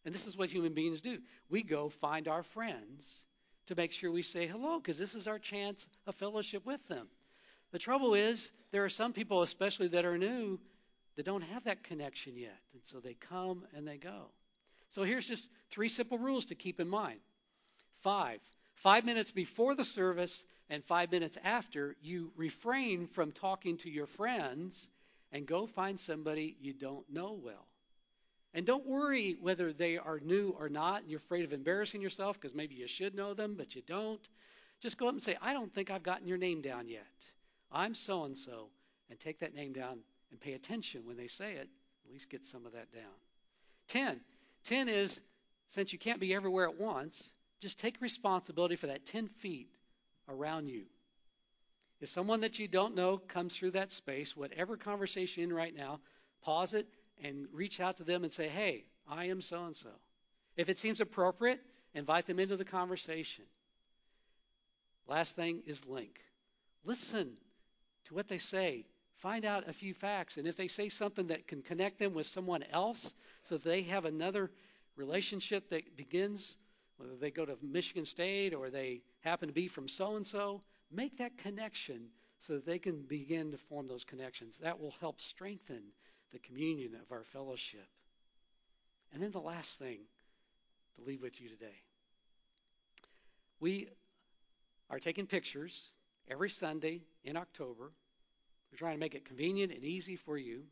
And 0.05 0.15
this 0.15 0.27
is 0.27 0.37
what 0.37 0.51
human 0.51 0.75
beings 0.75 1.01
do. 1.01 1.19
We 1.49 1.63
go 1.63 1.89
find 1.89 2.29
our 2.29 2.43
friends 2.43 3.23
to 3.67 3.75
make 3.75 3.93
sure 3.93 4.11
we 4.11 4.23
say 4.23 4.47
hello 4.47 4.79
because 4.79 4.99
this 4.99 5.15
is 5.15 5.27
our 5.27 5.39
chance 5.39 5.87
of 6.07 6.15
fellowship 6.15 6.65
with 6.65 6.87
them. 6.89 7.09
The 7.73 7.79
trouble 7.79 8.15
is, 8.15 8.51
there 8.71 8.85
are 8.85 8.89
some 8.89 9.13
people, 9.13 9.43
especially 9.43 9.89
that 9.89 10.05
are 10.05 10.19
new, 10.19 10.59
that 11.17 11.27
don't 11.27 11.43
have 11.43 11.65
that 11.65 11.83
connection 11.83 12.37
yet. 12.37 12.59
And 12.73 12.83
so 12.85 13.01
they 13.01 13.15
come 13.15 13.65
and 13.75 13.87
they 13.87 13.97
go. 13.97 14.31
So 14.91 15.03
here's 15.03 15.27
just 15.27 15.51
three 15.71 15.89
simple 15.89 16.19
rules 16.19 16.47
to 16.47 16.55
keep 16.55 16.79
in 16.81 16.89
mind. 16.89 17.21
Five. 18.03 18.41
Five 18.77 19.05
minutes 19.05 19.33
before 19.33 19.75
the 19.75 19.85
service 19.85 20.45
and 20.69 20.85
five 20.85 21.11
minutes 21.11 21.39
after, 21.43 21.97
you 22.03 22.31
refrain 22.37 23.09
from 23.09 23.33
talking 23.33 23.79
to 23.79 23.91
your 23.91 24.07
friends 24.07 24.89
and 25.33 25.47
go 25.47 25.67
find 25.67 25.99
somebody 25.99 26.57
you 26.61 26.73
don't 26.73 27.09
know 27.11 27.39
well. 27.43 27.67
And 28.57 28.65
don't 28.65 28.87
worry 28.87 29.37
whether 29.39 29.71
they 29.75 29.99
are 29.99 30.19
new 30.19 30.57
or 30.59 30.71
not, 30.71 31.03
and 31.03 31.11
you're 31.11 31.21
afraid 31.21 31.45
of 31.45 31.53
embarrassing 31.53 32.01
yourself 32.01 32.41
because 32.41 32.55
maybe 32.55 32.75
you 32.75 32.89
should 32.89 33.15
know 33.15 33.35
them, 33.35 33.55
but 33.55 33.77
you 33.77 33.83
don't. 33.87 34.27
Just 34.81 34.97
go 34.97 35.09
up 35.09 35.13
and 35.13 35.23
say, 35.23 35.37
I 35.43 35.53
don't 35.53 35.71
think 35.75 35.91
I've 35.91 36.03
gotten 36.03 36.27
your 36.27 36.39
name 36.39 36.63
down 36.63 36.89
yet. 36.89 37.05
I'm 37.71 37.95
so 37.95 38.25
and 38.25 38.35
so. 38.35 38.69
And 39.11 39.21
take 39.21 39.41
that 39.41 39.55
name 39.55 39.75
down 39.75 39.99
and 40.31 40.41
pay 40.41 40.55
attention 40.55 41.03
when 41.05 41.19
they 41.19 41.27
say 41.27 41.53
it. 41.53 41.69
At 42.07 42.11
least 42.11 42.31
get 42.31 42.47
some 42.47 42.65
of 42.65 42.73
that 42.73 42.91
down. 42.93 43.03
10. 43.89 44.21
10 44.65 44.89
is 44.89 45.21
since 45.69 45.93
you 45.93 45.99
can't 45.99 46.19
be 46.19 46.35
everywhere 46.35 46.67
at 46.67 46.81
once, 46.81 47.33
just 47.61 47.79
take 47.79 48.01
responsibility 48.01 48.77
for 48.77 48.87
that 48.87 49.05
10 49.05 49.29
feet 49.29 49.69
around 50.31 50.69
you. 50.69 50.85
If 52.01 52.09
someone 52.09 52.41
that 52.41 52.59
you 52.59 52.69
don't 52.69 52.95
know 52.95 53.19
comes 53.19 53.55
through 53.55 53.73
that 53.73 53.91
space, 53.91 54.35
whatever 54.35 54.79
conversation 54.79 55.43
you're 55.43 55.51
in 55.51 55.55
right 55.55 55.77
now, 55.77 56.01
pause 56.43 56.73
it 56.73 56.87
and 57.23 57.47
reach 57.53 57.81
out 57.81 57.97
to 57.99 58.05
them 58.05 58.25
and 58.25 58.33
say, 58.33 58.49
hey, 58.49 58.85
I 59.09 59.27
am 59.27 59.41
so 59.41 59.65
and 59.65 59.77
so. 59.77 59.91
If 60.57 60.69
it 60.69 60.79
seems 60.79 61.01
appropriate, 61.01 61.61
invite 61.95 62.27
them 62.27 62.39
into 62.39 62.57
the 62.57 62.65
conversation. 62.65 63.45
Last 65.07 65.37
thing 65.37 65.63
is 65.67 65.85
link. 65.87 66.21
Listen 66.85 67.33
to 68.07 68.15
what 68.15 68.29
they 68.29 68.39
say. 68.39 68.87
Find 69.19 69.45
out 69.45 69.69
a 69.69 69.73
few 69.73 69.95
facts. 69.95 70.37
And 70.37 70.47
if 70.47 70.57
they 70.57 70.69
say 70.69 70.89
something 70.89 71.29
that 71.29 71.47
can 71.47 71.63
connect 71.63 71.99
them 71.99 72.15
with 72.15 72.27
someone 72.27 72.65
else 72.73 73.15
so 73.43 73.57
they 73.57 73.83
have 73.83 74.05
another 74.05 74.51
relationship 74.97 75.71
that 75.71 75.97
begins, 75.97 76.59
whether 76.97 77.17
they 77.17 77.31
go 77.31 77.45
to 77.45 77.57
Michigan 77.63 78.05
State 78.05 78.55
or 78.55 78.71
they 78.71 79.03
happen 79.21 79.49
to 79.49 79.55
be 79.55 79.69
from 79.69 79.89
so 79.89 80.17
and 80.17 80.27
so, 80.27 80.63
make 80.91 81.19
that 81.19 81.39
connection 81.39 82.09
so 82.41 82.55
that 82.55 82.67
they 82.67 82.79
can 82.79 83.03
begin 83.03 83.53
to 83.53 83.59
form 83.59 83.89
those 83.89 84.05
connections. 84.05 84.59
That 84.59 84.81
will 84.81 84.95
help 85.01 85.21
strengthen 85.21 85.83
the 86.37 86.49
communion 86.49 86.95
of 86.95 87.13
our 87.13 87.25
fellowship. 87.25 87.87
And 89.13 89.23
then 89.23 89.31
the 89.31 89.41
last 89.41 89.79
thing 89.79 89.99
to 90.97 91.05
leave 91.05 91.23
with 91.23 91.41
you 91.41 91.49
today. 91.49 91.81
We 93.61 93.89
are 94.91 94.99
taking 94.99 95.27
pictures 95.27 95.89
every 96.29 96.51
Sunday 96.51 97.03
in 97.25 97.37
October 97.37 97.91
we're 98.71 98.79
trying 98.79 98.95
to 98.97 99.01
make 99.01 99.15
it 99.15 99.25
convenient 99.25 99.73
and 99.73 99.85
easy 99.85 100.17
for 100.17 100.37
you 100.37 100.63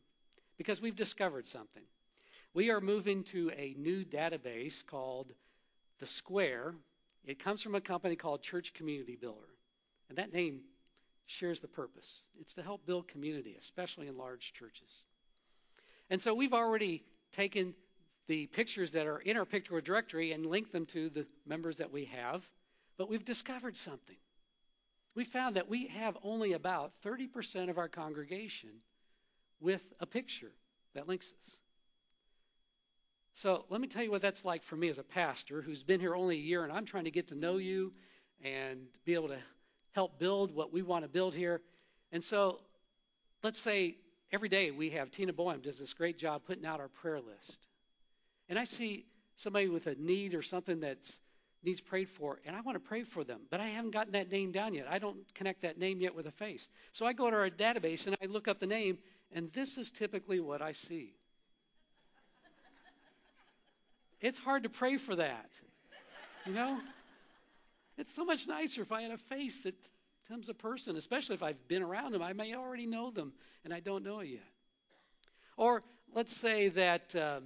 because 0.57 0.81
we've 0.81 0.95
discovered 0.95 1.47
something. 1.47 1.83
We 2.53 2.69
are 2.69 2.81
moving 2.81 3.23
to 3.25 3.51
a 3.57 3.75
new 3.77 4.05
database 4.05 4.85
called 4.85 5.33
The 5.99 6.05
Square. 6.05 6.75
It 7.25 7.43
comes 7.43 7.61
from 7.61 7.75
a 7.75 7.81
company 7.81 8.15
called 8.15 8.41
Church 8.41 8.73
Community 8.73 9.17
Builder. 9.19 9.49
And 10.09 10.17
that 10.17 10.33
name 10.33 10.61
shares 11.25 11.59
the 11.59 11.67
purpose. 11.67 12.21
It's 12.39 12.53
to 12.53 12.61
help 12.61 12.85
build 12.85 13.07
community, 13.07 13.55
especially 13.59 14.07
in 14.07 14.17
large 14.17 14.53
churches. 14.53 15.05
And 16.09 16.21
so 16.21 16.33
we've 16.33 16.53
already 16.53 17.03
taken 17.31 17.73
the 18.27 18.47
pictures 18.47 18.91
that 18.93 19.07
are 19.07 19.19
in 19.19 19.37
our 19.37 19.45
pictorial 19.45 19.83
directory 19.83 20.31
and 20.31 20.45
linked 20.45 20.71
them 20.71 20.85
to 20.87 21.09
the 21.09 21.25
members 21.45 21.77
that 21.77 21.91
we 21.91 22.05
have, 22.05 22.43
but 22.97 23.09
we've 23.09 23.25
discovered 23.25 23.75
something 23.75 24.17
we 25.15 25.23
found 25.23 25.55
that 25.55 25.69
we 25.69 25.87
have 25.87 26.17
only 26.23 26.53
about 26.53 26.91
30% 27.03 27.69
of 27.69 27.77
our 27.77 27.87
congregation 27.87 28.69
with 29.61 29.81
a 30.01 30.05
picture 30.05 30.51
that 30.93 31.07
links 31.07 31.27
us. 31.27 31.53
So 33.31 33.65
let 33.69 33.81
me 33.81 33.87
tell 33.87 34.03
you 34.03 34.11
what 34.11 34.21
that's 34.21 34.45
like 34.45 34.63
for 34.63 34.75
me 34.75 34.89
as 34.89 34.97
a 34.97 35.03
pastor 35.03 35.61
who's 35.61 35.83
been 35.83 35.99
here 35.99 36.15
only 36.15 36.35
a 36.35 36.41
year 36.41 36.63
and 36.63 36.71
I'm 36.71 36.85
trying 36.85 37.05
to 37.05 37.11
get 37.11 37.29
to 37.29 37.35
know 37.35 37.57
you 37.57 37.93
and 38.43 38.79
be 39.05 39.13
able 39.13 39.29
to 39.29 39.39
help 39.93 40.19
build 40.19 40.53
what 40.53 40.71
we 40.71 40.81
want 40.81 41.03
to 41.03 41.09
build 41.09 41.33
here. 41.33 41.61
And 42.11 42.23
so 42.23 42.59
let's 43.43 43.59
say 43.59 43.95
every 44.31 44.49
day 44.49 44.71
we 44.71 44.91
have 44.91 45.11
Tina 45.11 45.33
Boehm 45.33 45.61
does 45.61 45.77
this 45.77 45.93
great 45.93 46.17
job 46.17 46.41
putting 46.45 46.65
out 46.65 46.79
our 46.79 46.87
prayer 46.87 47.19
list. 47.19 47.67
And 48.49 48.59
I 48.59 48.63
see 48.63 49.05
somebody 49.35 49.67
with 49.67 49.87
a 49.87 49.95
need 49.95 50.33
or 50.33 50.41
something 50.41 50.79
that's 50.79 51.19
needs 51.63 51.81
prayed 51.81 52.09
for, 52.09 52.39
and 52.45 52.55
I 52.55 52.61
want 52.61 52.75
to 52.75 52.79
pray 52.79 53.03
for 53.03 53.23
them, 53.23 53.41
but 53.49 53.59
I 53.59 53.67
haven't 53.67 53.91
gotten 53.91 54.13
that 54.13 54.31
name 54.31 54.51
down 54.51 54.73
yet. 54.75 54.85
I 54.89 54.99
don't 54.99 55.17
connect 55.33 55.63
that 55.63 55.79
name 55.79 55.99
yet 55.99 56.13
with 56.13 56.27
a 56.27 56.31
face. 56.31 56.69
So 56.91 57.05
I 57.05 57.13
go 57.13 57.29
to 57.29 57.35
our 57.35 57.49
database 57.49 58.05
and 58.05 58.15
I 58.21 58.27
look 58.27 58.47
up 58.47 58.59
the 58.59 58.67
name, 58.67 58.99
and 59.31 59.51
this 59.51 59.77
is 59.77 59.89
typically 59.89 60.39
what 60.39 60.61
I 60.61 60.73
see. 60.73 61.13
It's 64.21 64.37
hard 64.37 64.63
to 64.63 64.69
pray 64.69 64.97
for 64.97 65.15
that. 65.15 65.49
You 66.45 66.53
know? 66.53 66.79
It's 67.97 68.13
so 68.13 68.25
much 68.25 68.47
nicer 68.47 68.81
if 68.81 68.91
I 68.91 69.01
had 69.01 69.11
a 69.11 69.17
face 69.17 69.61
that 69.61 69.75
becomes 70.27 70.49
a 70.49 70.53
person, 70.53 70.95
especially 70.95 71.35
if 71.35 71.43
I've 71.43 71.67
been 71.67 71.83
around 71.83 72.13
them. 72.13 72.21
I 72.21 72.33
may 72.33 72.55
already 72.55 72.87
know 72.87 73.11
them 73.11 73.33
and 73.63 73.73
I 73.73 73.79
don't 73.79 74.03
know 74.03 74.21
yet. 74.21 74.41
Or 75.55 75.83
let's 76.13 76.35
say 76.35 76.69
that, 76.69 77.15
um, 77.15 77.43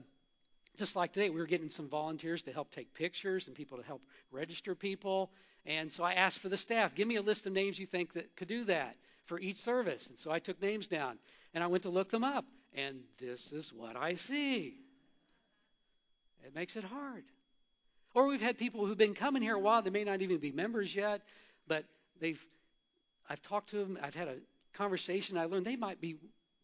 just 0.77 0.95
like 0.95 1.11
today, 1.11 1.29
we 1.29 1.39
were 1.39 1.45
getting 1.45 1.69
some 1.69 1.89
volunteers 1.89 2.43
to 2.43 2.53
help 2.53 2.71
take 2.71 2.93
pictures 2.93 3.47
and 3.47 3.55
people 3.55 3.77
to 3.77 3.83
help 3.83 4.01
register 4.31 4.75
people. 4.75 5.29
And 5.65 5.91
so 5.91 6.03
I 6.03 6.13
asked 6.13 6.39
for 6.39 6.47
the 6.47 6.57
staff, 6.57 6.95
give 6.95 7.07
me 7.07 7.17
a 7.17 7.21
list 7.21 7.45
of 7.45 7.53
names 7.53 7.77
you 7.77 7.85
think 7.85 8.13
that 8.13 8.33
could 8.37 8.47
do 8.47 8.63
that 8.65 8.95
for 9.25 9.39
each 9.39 9.57
service. 9.57 10.07
And 10.07 10.17
so 10.17 10.31
I 10.31 10.39
took 10.39 10.61
names 10.61 10.87
down 10.87 11.17
and 11.53 11.63
I 11.63 11.67
went 11.67 11.83
to 11.83 11.89
look 11.89 12.09
them 12.09 12.23
up. 12.23 12.45
And 12.73 13.01
this 13.19 13.51
is 13.51 13.73
what 13.73 13.97
I 13.97 14.15
see. 14.15 14.75
It 16.45 16.55
makes 16.55 16.77
it 16.77 16.85
hard. 16.85 17.23
Or 18.13 18.27
we've 18.27 18.41
had 18.41 18.57
people 18.57 18.85
who've 18.85 18.97
been 18.97 19.15
coming 19.15 19.41
here 19.41 19.55
a 19.55 19.59
while, 19.59 19.81
they 19.81 19.89
may 19.89 20.05
not 20.05 20.21
even 20.21 20.37
be 20.37 20.51
members 20.51 20.95
yet, 20.95 21.21
but 21.67 21.83
they've 22.19 22.39
I've 23.29 23.41
talked 23.41 23.69
to 23.69 23.77
them, 23.77 23.97
I've 24.01 24.15
had 24.15 24.27
a 24.27 24.37
conversation, 24.73 25.37
I 25.37 25.45
learned 25.45 25.65
they 25.65 25.75
might 25.75 26.01
be 26.01 26.17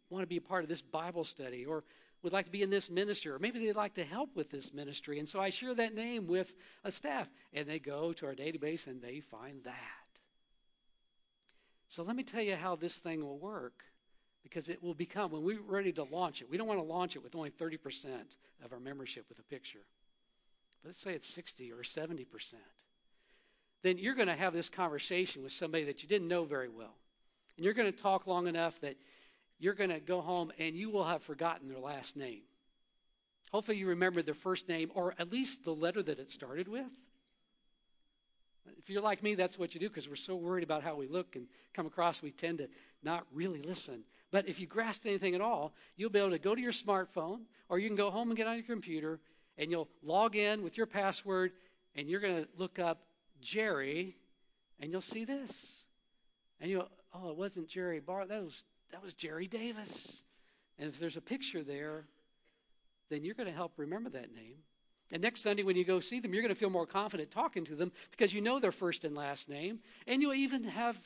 want 0.10 0.24
to 0.24 0.28
be 0.28 0.38
a 0.38 0.42
part 0.42 0.64
of 0.64 0.70
this 0.70 0.82
Bible 0.82 1.24
study 1.24 1.66
or 1.66 1.84
would 2.22 2.34
like 2.34 2.46
to 2.46 2.52
be 2.52 2.64
in 2.64 2.70
this 2.70 2.90
ministry, 2.90 3.32
or 3.32 3.40
maybe 3.40 3.60
they'd 3.60 3.76
like 3.76 3.94
to 3.96 4.04
help 4.04 4.36
with 4.36 4.50
this 4.50 4.74
ministry. 4.74 5.20
And 5.20 5.30
so 5.30 5.40
I 5.40 5.52
share 5.52 5.76
that 5.76 5.94
name 5.94 6.26
with 6.26 6.52
a 6.84 6.92
staff, 6.92 7.28
and 7.54 7.68
they 7.68 7.78
go 7.78 8.14
to 8.14 8.26
our 8.26 8.34
database 8.34 8.88
and 8.88 9.02
they 9.02 9.20
find 9.20 9.64
that. 9.64 9.76
So 11.88 12.04
let 12.04 12.16
me 12.16 12.24
tell 12.24 12.42
you 12.42 12.56
how 12.56 12.76
this 12.76 12.96
thing 12.96 13.24
will 13.24 13.38
work 13.38 13.84
because 14.42 14.70
it 14.70 14.82
will 14.82 14.96
become, 14.96 15.32
when 15.32 15.44
we're 15.44 15.62
ready 15.62 15.92
to 15.94 16.04
launch 16.04 16.42
it, 16.42 16.50
we 16.50 16.58
don't 16.58 16.68
want 16.68 16.80
to 16.80 16.86
launch 16.86 17.16
it 17.16 17.24
with 17.24 17.36
only 17.36 17.52
30% 17.52 17.78
of 18.64 18.74
our 18.74 18.80
membership 18.80 19.26
with 19.30 19.40
a 19.40 19.44
picture. 19.44 19.86
But 20.82 20.90
let's 20.90 21.00
say 21.00 21.14
it's 21.14 21.28
60 21.28 21.72
or 21.72 21.84
70%. 21.84 22.26
Then 23.86 24.00
you're 24.00 24.16
going 24.16 24.30
to 24.30 24.36
have 24.36 24.52
this 24.52 24.68
conversation 24.68 25.44
with 25.44 25.52
somebody 25.52 25.84
that 25.84 26.02
you 26.02 26.10
didn't 26.10 26.28
know 26.28 26.44
very 26.44 26.70
well. 26.70 26.96
And 27.56 27.64
you're 27.64 27.76
going 27.76 27.94
to 27.94 27.96
talk 27.96 28.26
long 28.26 28.48
enough 28.48 28.74
that 28.82 28.96
you're 29.60 29.76
going 29.76 29.92
to 29.92 30.00
go 30.00 30.22
home 30.22 30.52
and 30.58 30.76
you 30.76 30.90
will 30.90 31.04
have 31.04 31.22
forgotten 31.22 31.70
their 31.70 31.78
last 31.78 32.18
name. 32.18 32.42
Hopefully, 33.52 33.78
you 33.78 33.90
remember 33.90 34.24
their 34.24 34.34
first 34.34 34.68
name 34.68 34.90
or 34.96 35.14
at 35.20 35.32
least 35.32 35.64
the 35.64 35.72
letter 35.72 36.02
that 36.02 36.18
it 36.18 36.32
started 36.32 36.68
with. 36.68 36.90
If 38.80 38.90
you're 38.90 39.04
like 39.04 39.22
me, 39.22 39.36
that's 39.36 39.60
what 39.60 39.76
you 39.76 39.80
do 39.80 39.88
because 39.88 40.10
we're 40.10 40.16
so 40.16 40.36
worried 40.36 40.64
about 40.64 40.82
how 40.82 40.96
we 40.96 41.08
look 41.08 41.36
and 41.36 41.46
come 41.76 41.86
across, 41.86 42.24
we 42.24 42.32
tend 42.32 42.58
to 42.58 42.68
not 43.04 43.28
really 43.32 43.62
listen. 43.62 44.02
But 44.32 44.50
if 44.50 44.60
you 44.60 44.66
grasp 44.66 45.06
anything 45.06 45.36
at 45.36 45.42
all, 45.42 45.76
you'll 45.96 46.10
be 46.10 46.18
able 46.18 46.32
to 46.32 46.40
go 46.40 46.56
to 46.56 46.62
your 46.62 46.72
smartphone 46.72 47.42
or 47.70 47.78
you 47.78 47.88
can 47.88 47.96
go 47.96 48.10
home 48.10 48.30
and 48.30 48.38
get 48.38 48.48
on 48.48 48.56
your 48.56 48.66
computer 48.66 49.20
and 49.60 49.70
you'll 49.70 49.90
log 50.02 50.36
in 50.36 50.64
with 50.64 50.76
your 50.76 50.88
password 50.88 51.52
and 51.96 52.10
you're 52.10 52.20
going 52.20 52.44
to 52.44 52.48
look 52.58 52.80
up 52.80 53.04
Jerry 53.46 54.16
and 54.80 54.92
you'll 54.92 55.02
see 55.02 55.26
this. 55.26 55.86
And 56.60 56.70
you'll, 56.70 56.90
oh, 57.14 57.30
it 57.30 57.38
wasn't 57.38 57.68
Jerry 57.68 58.00
Barr. 58.00 58.26
That 58.26 58.44
was 58.44 58.66
that 58.92 59.04
was 59.04 59.14
Jerry 59.14 59.48
Davis. 59.48 60.24
And 60.78 60.90
if 60.90 61.00
there's 61.00 61.18
a 61.18 61.22
picture 61.22 61.64
there, 61.64 62.06
then 63.10 63.24
you're 63.24 63.36
going 63.36 63.50
to 63.50 63.56
help 63.56 63.74
remember 63.78 64.10
that 64.12 64.34
name. 64.34 64.58
And 65.12 65.22
next 65.22 65.42
Sunday, 65.42 65.64
when 65.64 65.76
you 65.76 65.86
go 65.86 66.00
see 66.00 66.20
them, 66.20 66.34
you're 66.34 66.42
going 66.42 66.54
to 66.54 66.60
feel 66.60 66.70
more 66.70 66.86
confident 66.86 67.32
talking 67.32 67.66
to 67.66 67.76
them 67.76 67.92
because 68.12 68.34
you 68.34 68.42
know 68.42 68.60
their 68.60 68.72
first 68.72 69.04
and 69.04 69.16
last 69.16 69.50
name. 69.50 69.80
And 70.08 70.22
you'll 70.22 70.34
even 70.34 70.64
have 70.64 70.98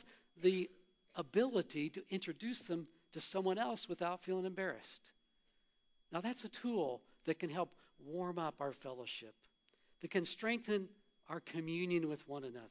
the 0.41 0.69
ability 1.15 1.89
to 1.91 2.03
introduce 2.09 2.61
them 2.61 2.87
to 3.13 3.21
someone 3.21 3.57
else 3.57 3.89
without 3.89 4.23
feeling 4.23 4.45
embarrassed. 4.45 5.11
Now, 6.11 6.21
that's 6.21 6.43
a 6.43 6.49
tool 6.49 7.01
that 7.25 7.39
can 7.39 7.49
help 7.49 7.73
warm 8.05 8.39
up 8.39 8.55
our 8.59 8.71
fellowship, 8.71 9.35
that 10.01 10.11
can 10.11 10.25
strengthen 10.25 10.87
our 11.29 11.39
communion 11.41 12.09
with 12.09 12.27
one 12.27 12.43
another. 12.43 12.67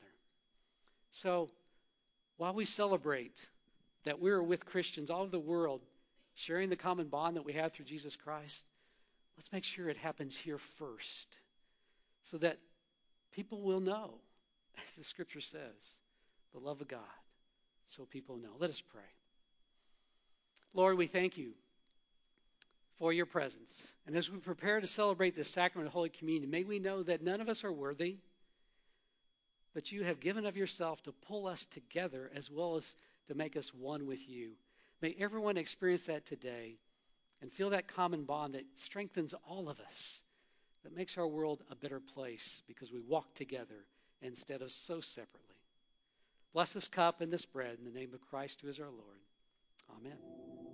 So, 1.11 1.49
while 2.37 2.55
we 2.55 2.64
celebrate 2.64 3.37
that 4.05 4.21
we're 4.21 4.42
with 4.42 4.66
Christians 4.66 5.11
all 5.11 5.23
over 5.23 5.31
the 5.31 5.38
world, 5.38 5.81
sharing 6.35 6.68
the 6.68 6.77
common 6.77 7.09
bond 7.09 7.37
that 7.37 7.44
we 7.44 7.55
have 7.55 7.73
through 7.73 7.87
Jesus 7.87 8.16
Christ, 8.16 8.64
let's 9.37 9.51
make 9.53 9.64
sure 9.64 9.88
it 9.88 9.97
happens 9.97 10.37
here 10.37 10.59
first 10.79 11.38
so 12.23 12.38
that 12.38 12.59
people 13.33 13.62
will 13.62 13.81
know, 13.81 14.14
as 14.88 14.94
the 14.94 15.05
scripture 15.05 15.40
says, 15.40 15.99
the 16.53 16.61
love 16.61 16.81
of 16.81 16.88
God, 16.88 17.01
so 17.87 18.05
people 18.05 18.37
know. 18.37 18.51
Let 18.59 18.71
us 18.71 18.81
pray. 18.81 19.03
Lord, 20.75 20.99
we 20.99 21.07
thank 21.07 21.38
you 21.38 21.53
for 22.99 23.12
your 23.12 23.27
presence. 23.27 23.87
And 24.07 24.16
as 24.16 24.31
we 24.31 24.38
prepare 24.38 24.81
to 24.81 24.87
celebrate 24.87 25.37
this 25.37 25.49
sacrament 25.49 25.87
of 25.87 25.92
Holy 25.92 26.09
Communion, 26.09 26.51
may 26.51 26.64
we 26.64 26.79
know 26.79 27.03
that 27.05 27.23
none 27.23 27.40
of 27.40 27.49
us 27.49 27.64
are 27.64 27.73
worthy, 27.73 28.16
but 29.78 29.92
you 29.92 30.02
have 30.02 30.18
given 30.18 30.44
of 30.44 30.56
yourself 30.56 31.00
to 31.04 31.12
pull 31.12 31.46
us 31.46 31.64
together 31.66 32.32
as 32.34 32.50
well 32.50 32.74
as 32.74 32.96
to 33.28 33.34
make 33.36 33.56
us 33.56 33.72
one 33.72 34.08
with 34.08 34.28
you. 34.28 34.50
May 35.00 35.14
everyone 35.20 35.56
experience 35.56 36.06
that 36.06 36.26
today 36.26 36.74
and 37.40 37.52
feel 37.52 37.70
that 37.70 37.86
common 37.86 38.24
bond 38.24 38.54
that 38.54 38.64
strengthens 38.74 39.34
all 39.48 39.68
of 39.68 39.78
us, 39.78 40.20
that 40.82 40.96
makes 40.96 41.16
our 41.16 41.28
world 41.28 41.62
a 41.70 41.76
better 41.76 42.00
place 42.00 42.60
because 42.66 42.90
we 42.90 42.98
walk 42.98 43.32
together 43.34 43.84
instead 44.20 44.62
of 44.62 44.72
so 44.72 45.00
separately. 45.00 45.54
Bless 46.52 46.72
this 46.72 46.88
cup 46.88 47.20
and 47.20 47.32
this 47.32 47.46
bread 47.46 47.76
in 47.78 47.84
the 47.84 47.96
name 47.96 48.12
of 48.12 48.28
Christ, 48.30 48.58
who 48.60 48.66
is 48.66 48.80
our 48.80 48.86
Lord. 48.86 49.20
Amen. 49.96 50.67